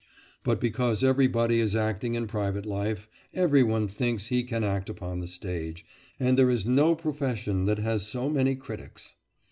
But 0.43 0.59
because 0.59 1.03
everybody 1.03 1.59
is 1.59 1.75
acting 1.75 2.15
in 2.15 2.25
private 2.25 2.65
life, 2.65 3.07
every 3.35 3.61
one 3.61 3.87
thinks 3.87 4.25
he 4.25 4.41
can 4.43 4.63
act 4.63 4.89
upon 4.89 5.19
the 5.19 5.27
stage, 5.27 5.85
and 6.19 6.39
there 6.39 6.49
is 6.49 6.65
no 6.65 6.95
profession 6.95 7.65
that 7.65 7.77
has 7.77 8.01
so 8.07 8.27
many 8.27 8.55
critics. 8.55 9.13